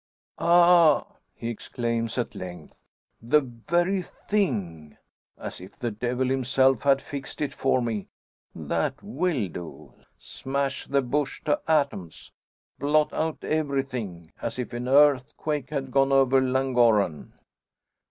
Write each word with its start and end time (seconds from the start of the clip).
"Ah!" 0.39 1.05
he 1.35 1.47
exclaims 1.49 2.17
at 2.17 2.33
length, 2.33 2.73
"the 3.21 3.39
very 3.41 4.01
thing; 4.01 4.97
as 5.37 5.61
if 5.61 5.77
the 5.77 5.91
devil 5.91 6.27
himself 6.27 6.81
had 6.81 6.99
fixed 7.03 7.39
it 7.39 7.53
for 7.53 7.83
me! 7.83 8.07
That 8.55 8.95
will 9.03 9.47
do; 9.47 9.93
smash 10.17 10.87
the 10.87 11.03
bush 11.03 11.43
to 11.43 11.61
atoms 11.67 12.31
blot 12.79 13.13
out 13.13 13.43
everything, 13.43 14.31
as 14.41 14.57
if 14.57 14.73
an 14.73 14.87
earthquake 14.87 15.69
had 15.69 15.91
gone 15.91 16.11
over 16.11 16.41
Llangorren." 16.41 17.33